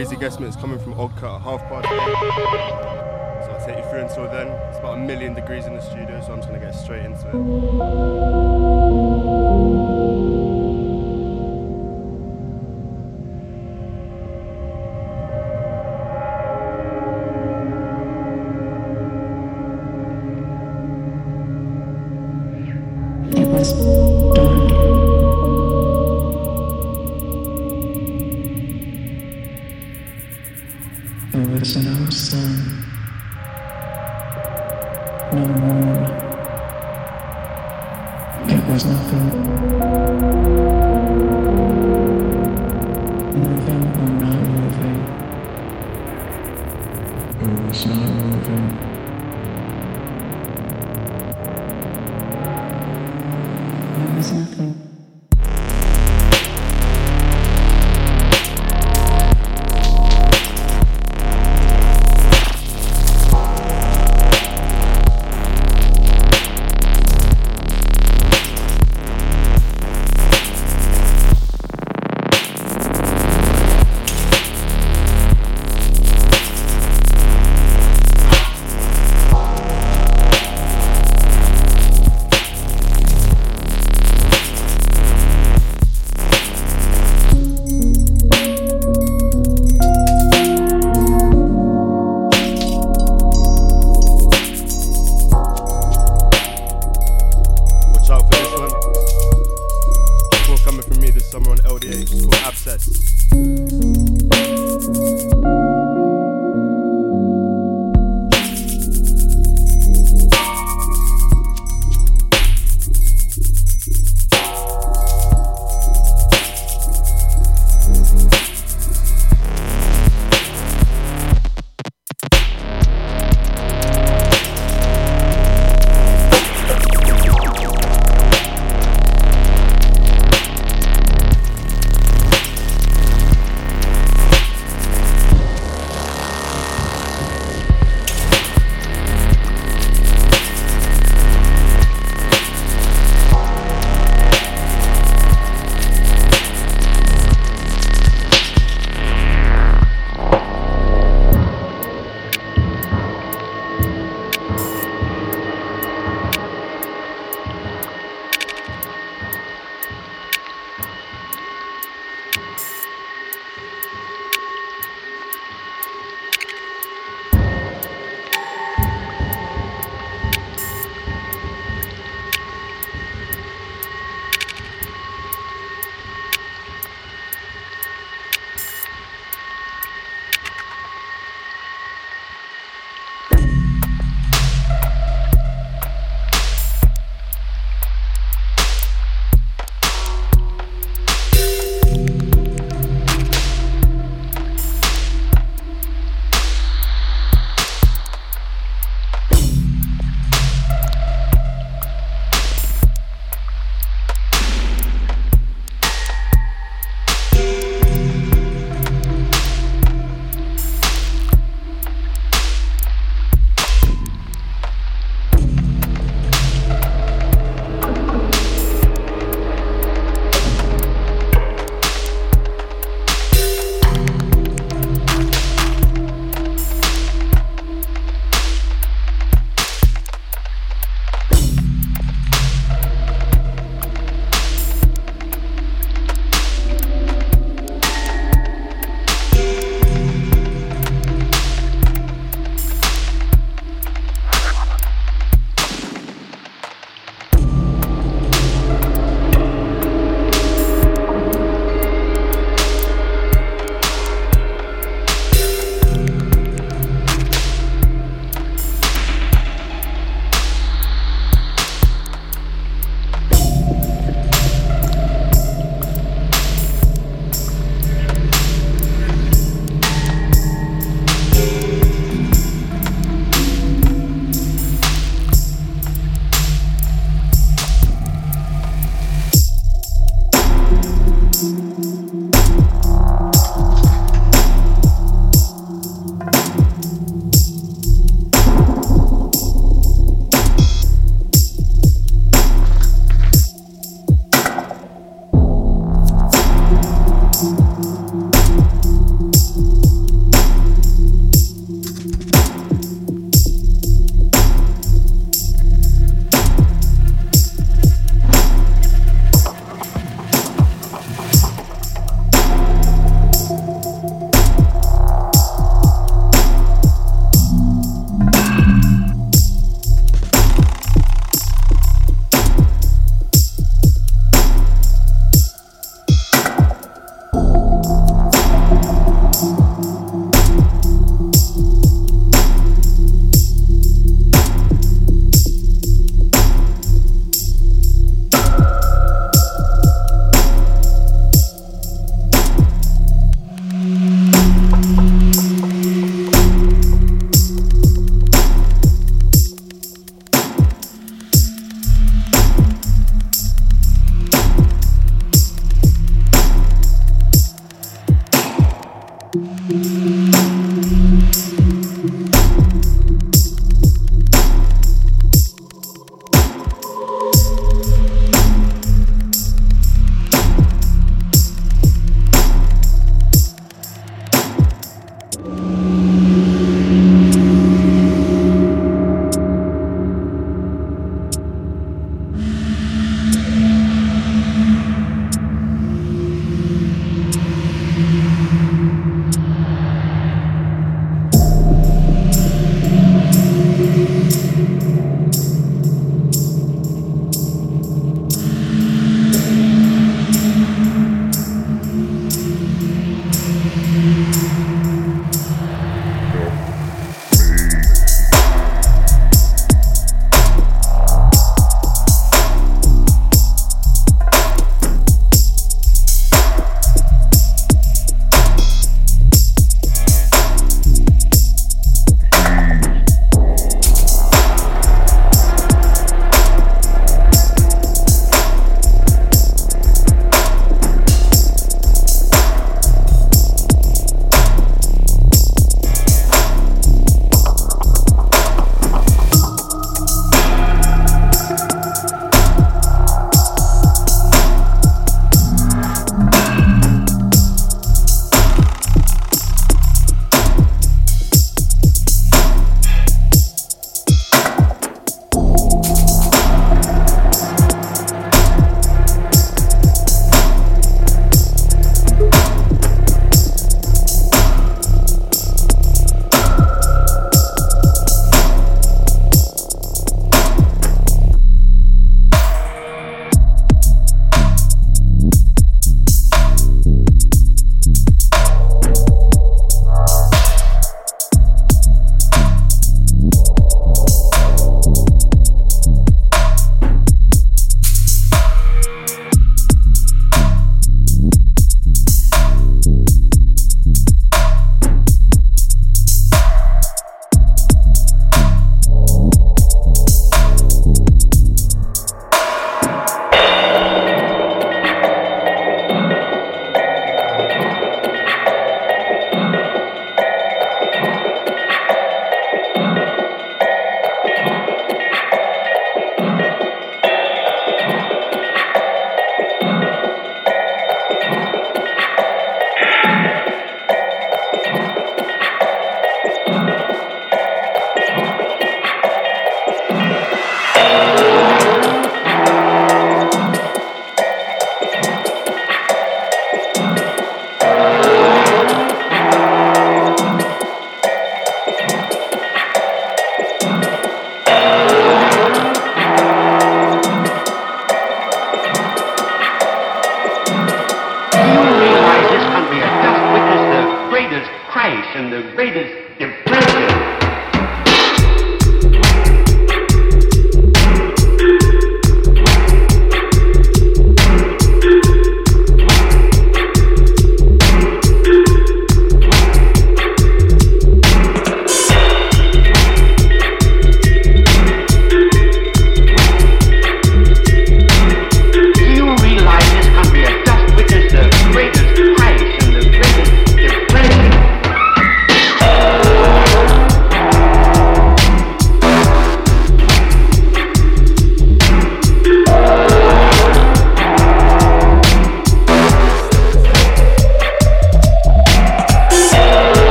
[0.00, 1.98] crazy guesstimate is coming from Oddcut at half past eight.
[3.44, 4.48] So I'll take you through until then.
[4.70, 7.28] It's about a million degrees in the studio, so I'm just gonna get straight into.
[7.28, 7.34] It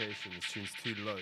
[0.00, 0.32] location.
[0.34, 1.18] This tune's too low.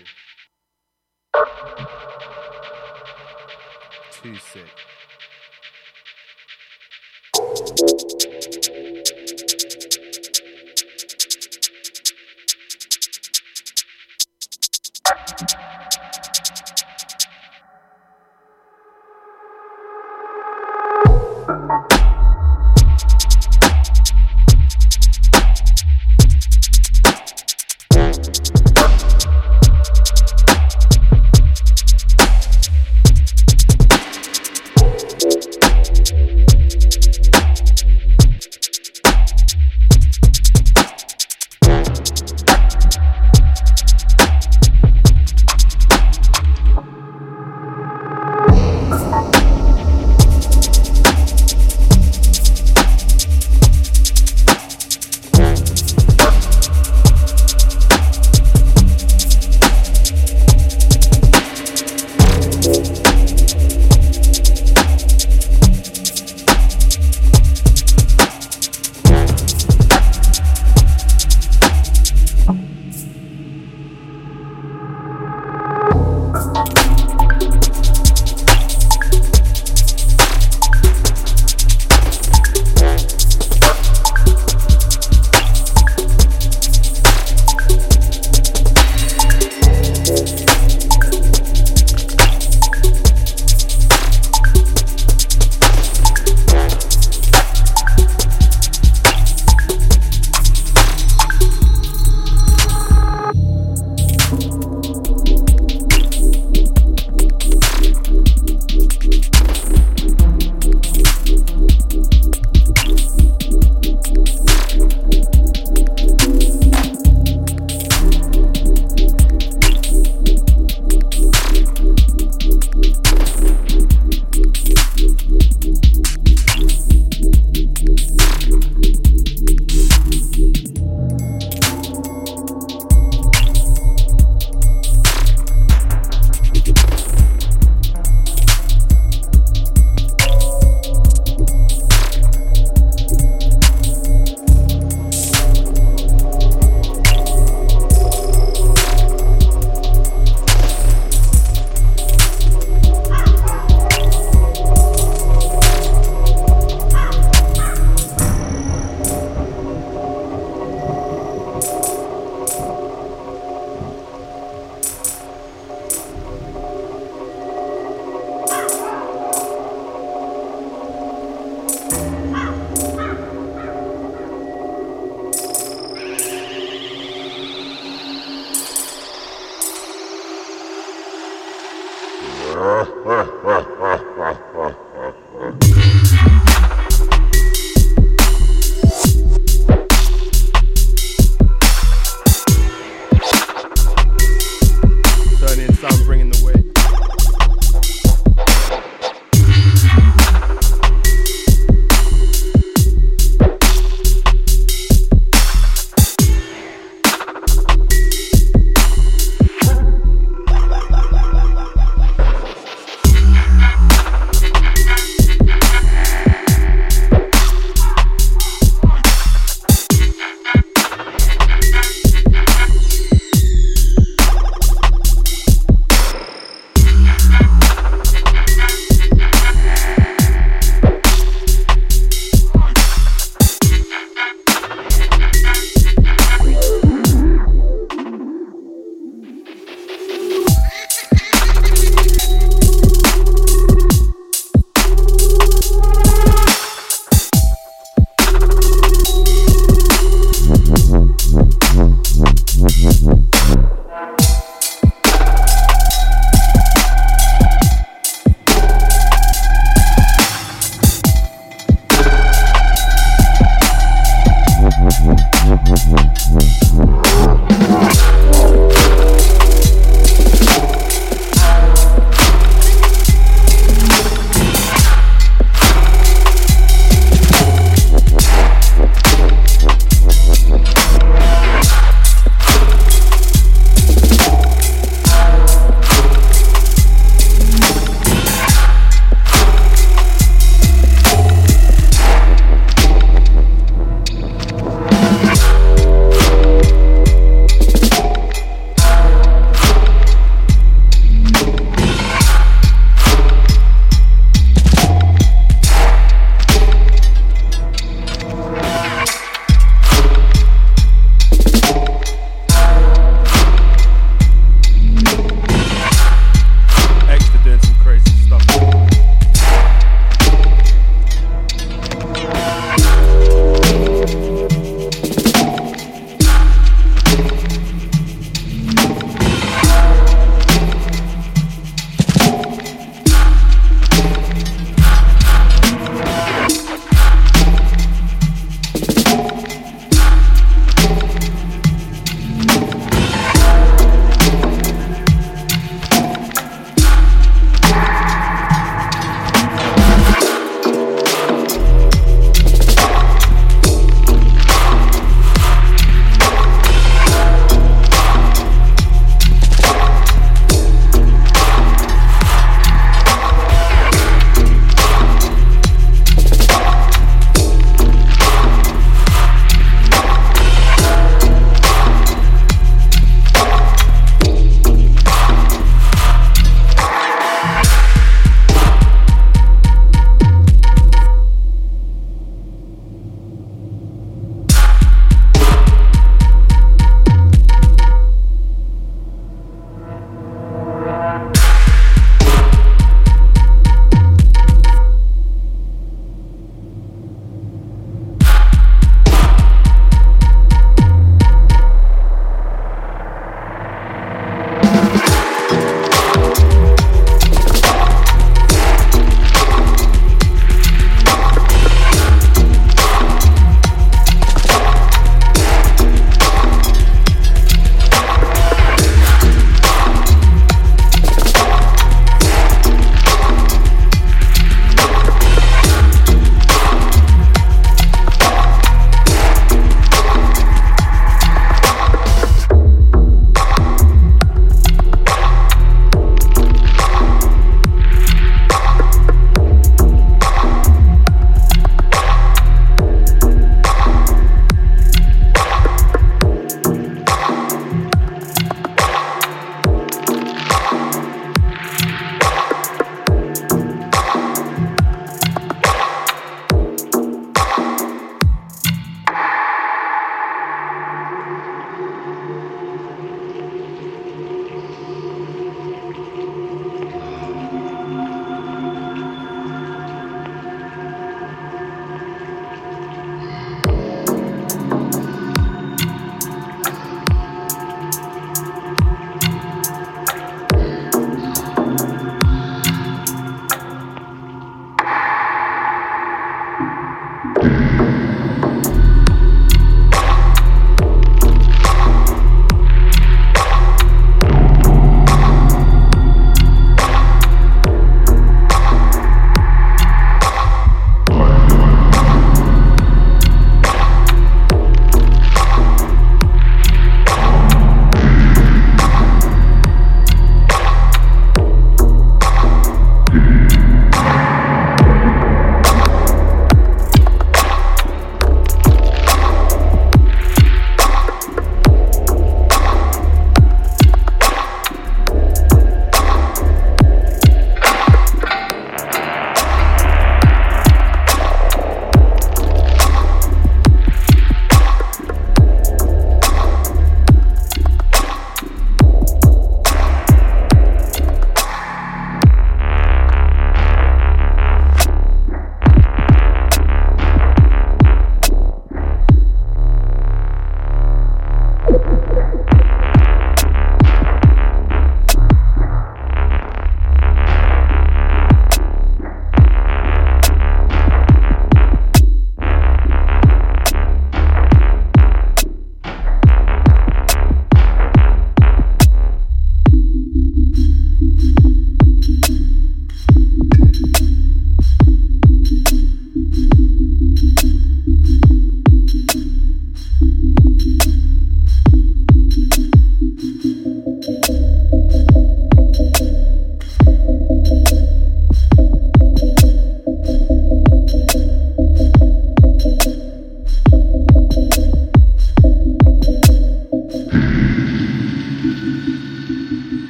[4.13, 4.65] Too sick.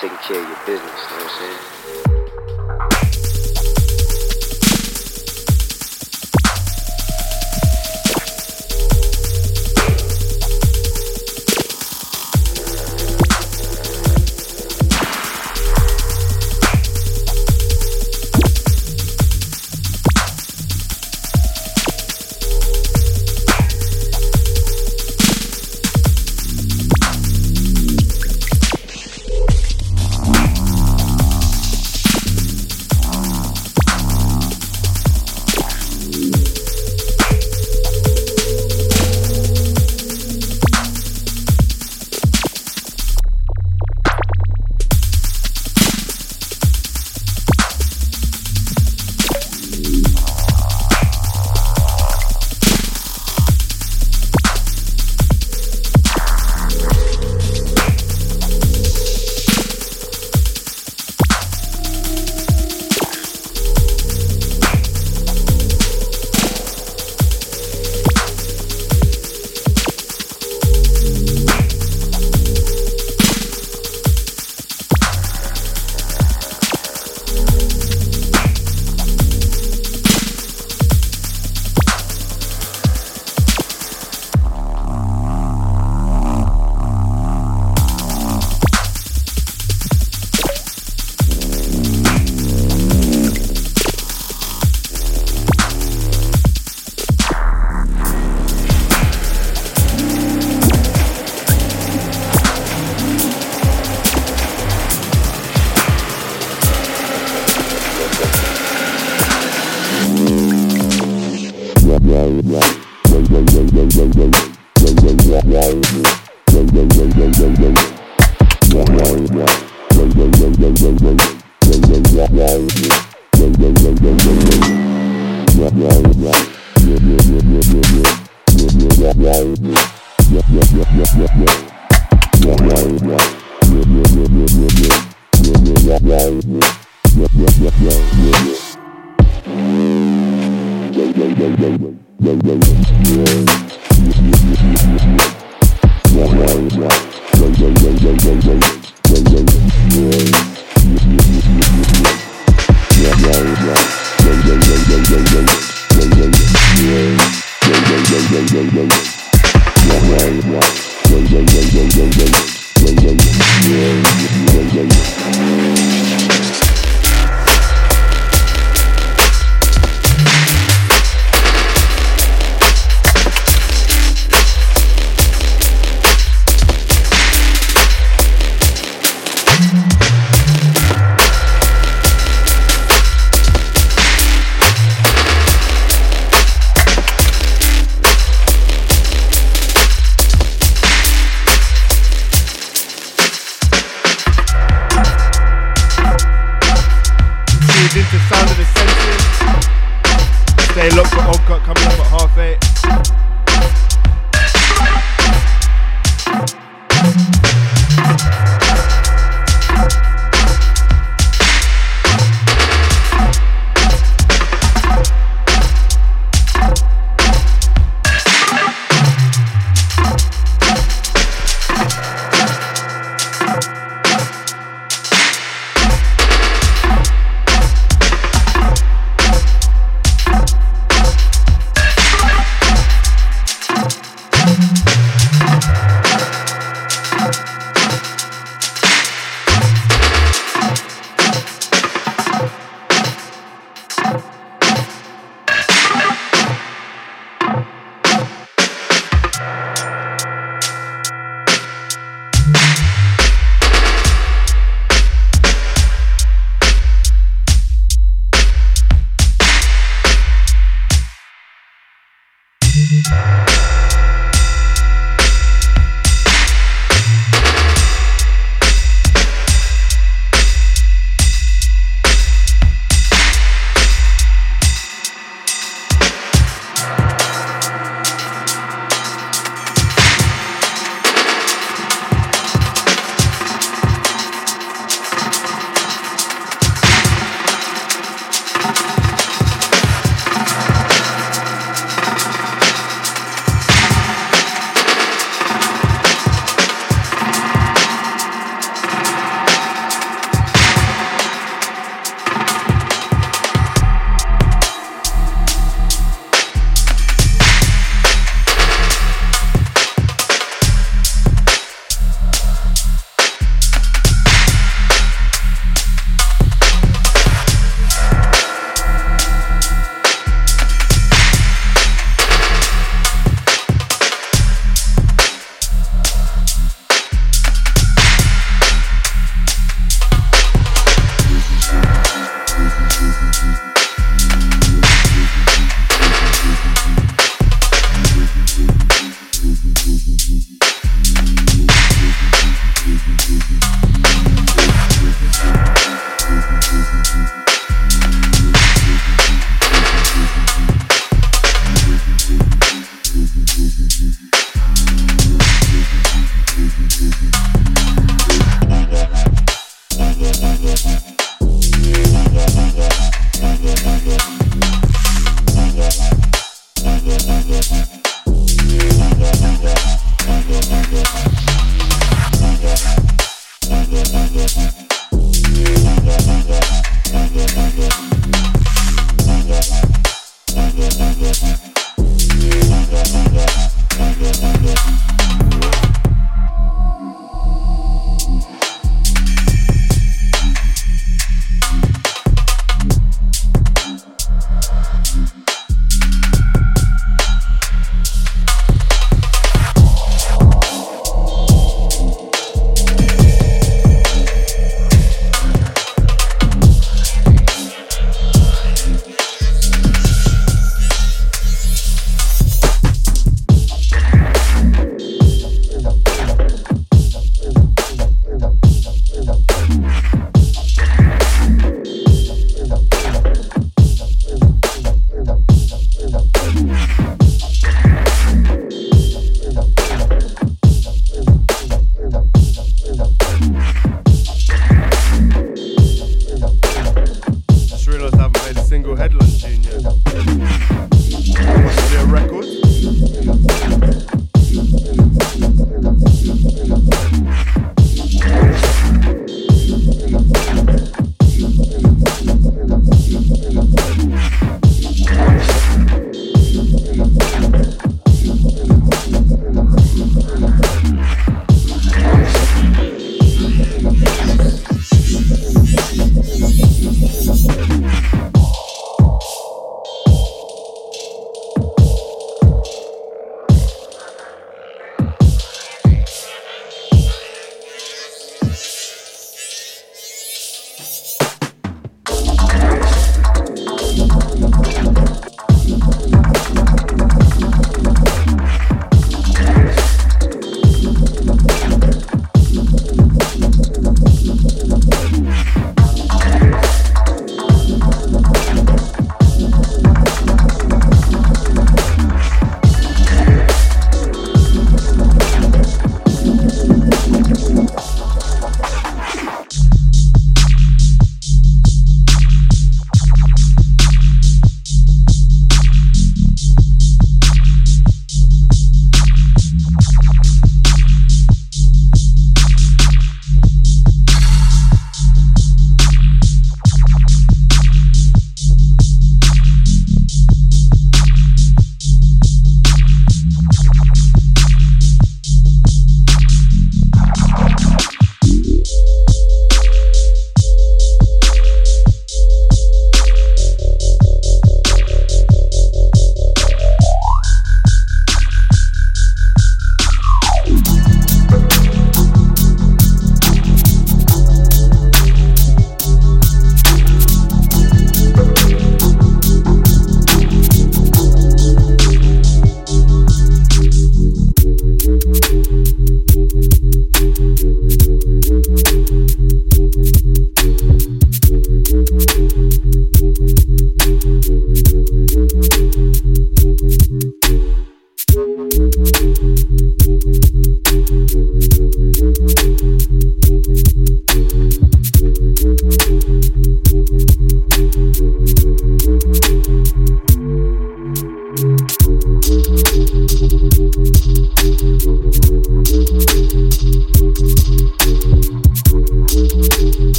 [0.00, 1.93] taking care of your business, you know what I'm saying?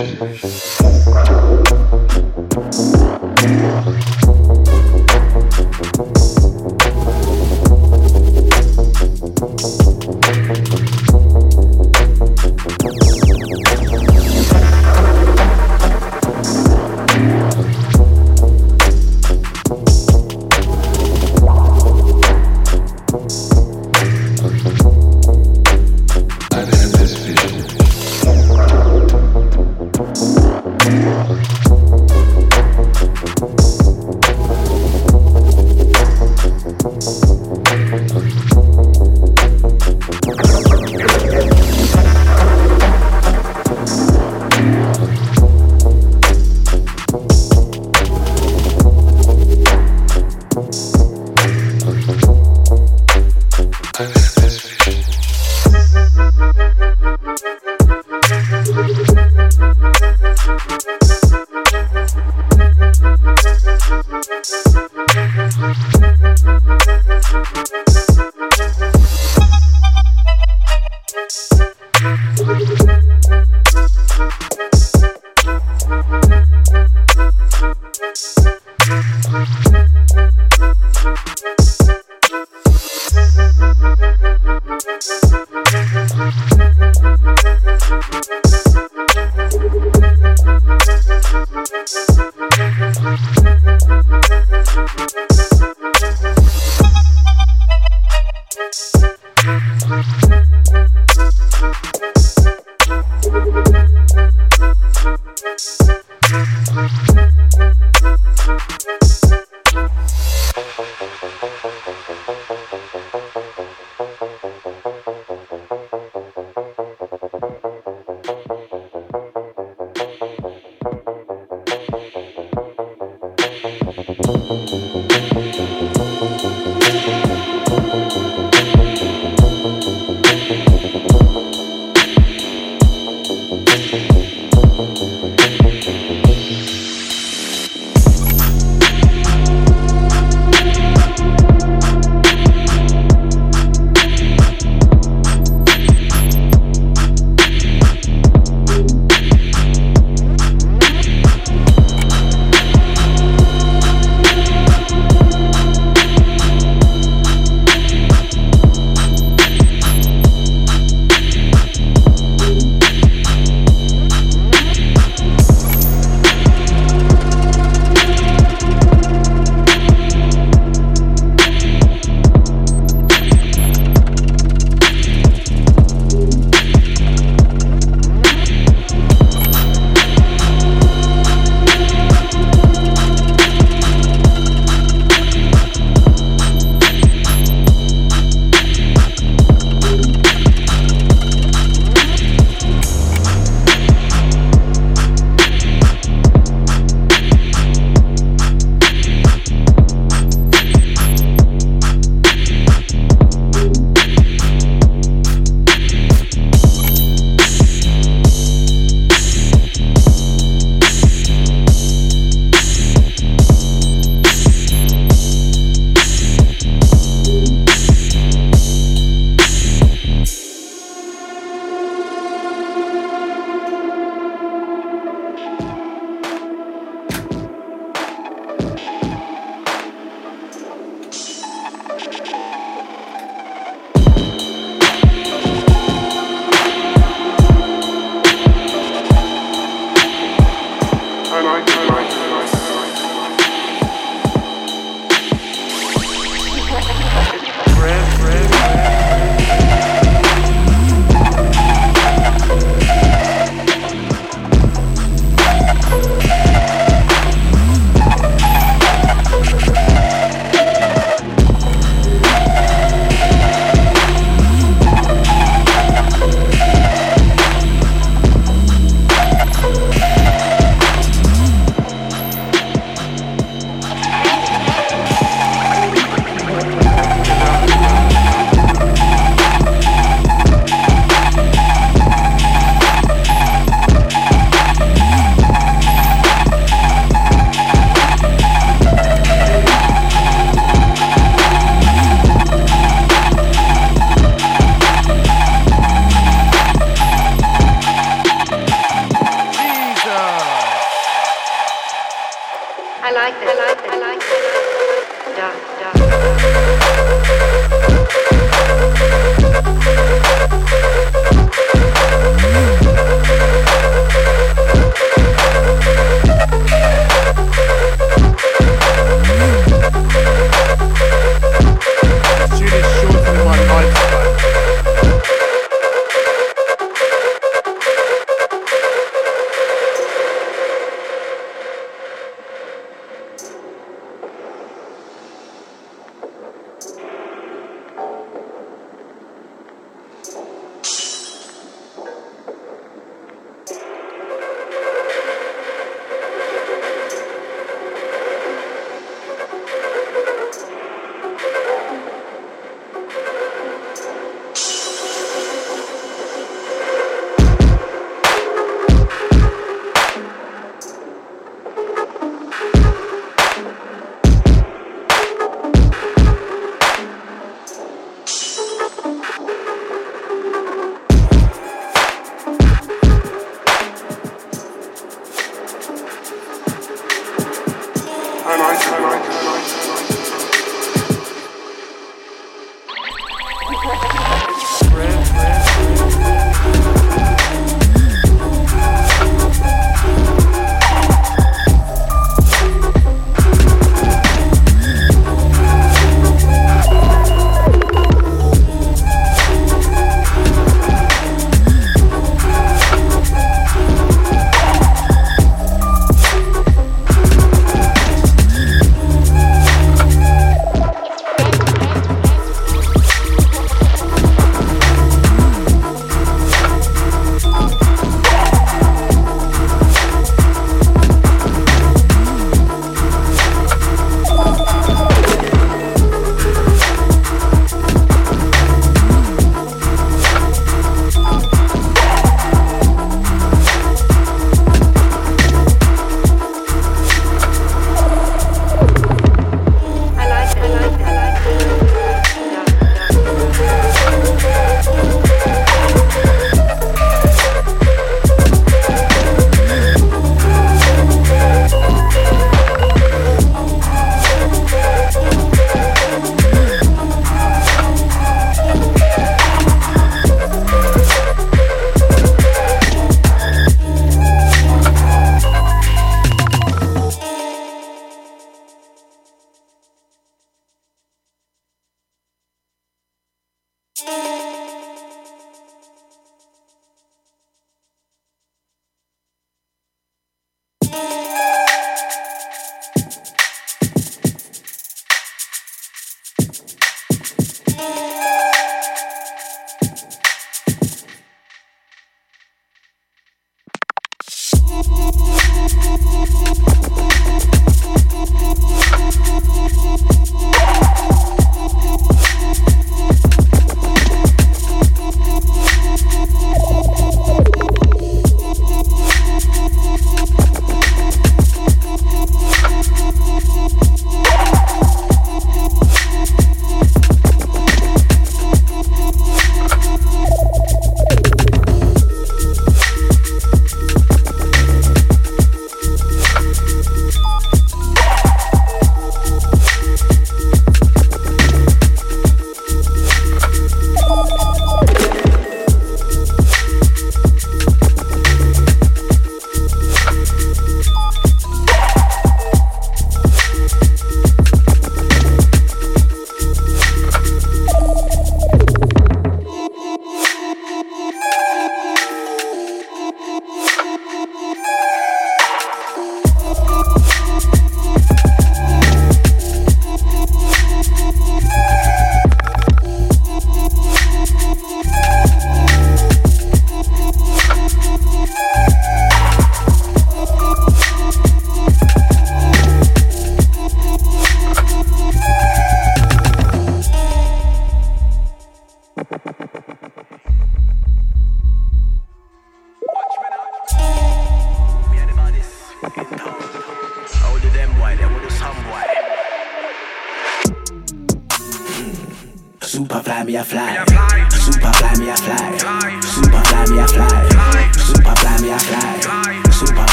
[0.00, 0.79] This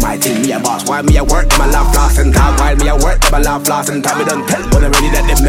[0.00, 0.44] normal thing.
[0.44, 3.60] Yeah boss why me i work my thing up there, it's an normal thing.
[3.60, 5.46] Yeah, none of them can do it like I'm ready that Them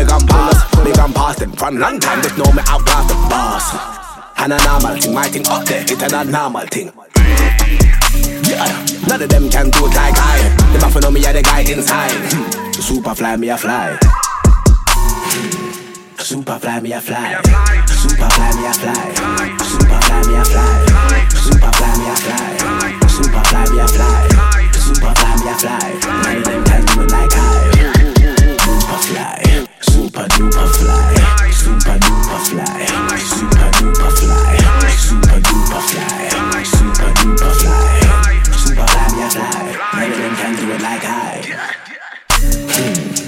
[2.01, 3.75] have to know me are the boss
[4.37, 6.91] and i not matter to my thing up there it's another thing
[8.47, 8.67] Yeah,
[9.07, 12.11] none of them can do a high high the me, yeah that guy inside.
[12.31, 12.71] Hmm.
[12.81, 13.97] Super fly, me a fly.
[16.17, 17.41] Super fly, me a fly.
[17.87, 19.57] Super fly, me a fly.
[19.63, 21.00] Super fly, me a fly.
[21.51, 22.95] Super fly, me a fly.
[23.07, 24.31] Super fly, me a fly.
[24.71, 25.91] Super fly, me a fly.
[26.07, 27.39] None of them can do it like I.
[28.61, 34.57] Super fly, super duper fly, super duper fly, super duper fly,
[34.95, 36.21] super duper fly.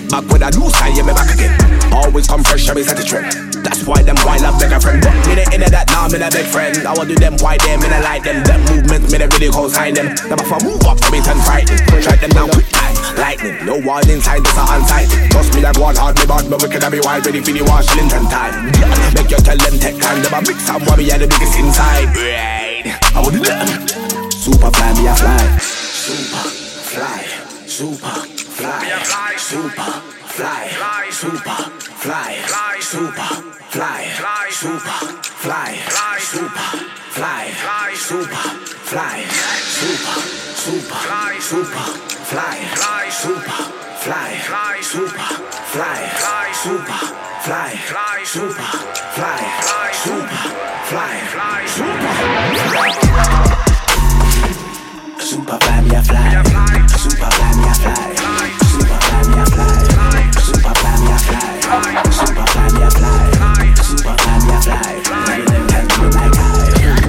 [0.09, 1.62] Back with a style, yeah, me back again.
[1.93, 3.29] Always come fresh me set the trend.
[3.63, 4.99] That's why them white love like a friend.
[5.01, 6.73] But me the inner that now, me the big friend.
[6.83, 8.43] I want do them white them, me the like them.
[8.43, 10.11] Them movements, me the really co-sign them.
[10.27, 11.79] Them if I move up, so me turn frightened.
[12.01, 13.55] Strike them down quick time, lightning.
[13.63, 15.09] No wall inside, this a on-site.
[15.31, 17.63] Trust me, like one hard, me bad, but we can be wild, ready for the
[17.69, 18.73] wash, Linton time.
[19.13, 21.55] Make you tell them take time, them a big some, what me are the biggest
[21.61, 22.09] inside.
[22.17, 23.69] Right, I want do them.
[24.33, 25.39] Super fly, me a fly.
[25.61, 26.41] Super
[26.89, 27.21] fly,
[27.69, 31.61] super fly, super fly, super fly, super fly, super fly, super
[32.01, 33.21] fly, super
[33.69, 34.09] fly,
[36.21, 36.49] super,
[39.77, 40.21] super,
[40.55, 41.85] super fly, super
[42.25, 42.57] fly,
[43.11, 43.51] super
[44.01, 45.29] fly, super
[45.69, 46.01] fly,
[46.53, 46.97] super
[47.43, 48.53] fly, super
[51.29, 53.03] fly, super.
[55.19, 56.87] Super fly, me a fly.
[56.97, 58.13] Super fly, me a fly.
[58.15, 58.52] Super fly,
[61.63, 61.79] Super
[62.47, 62.67] fly,
[65.49, 66.51] me can do like I.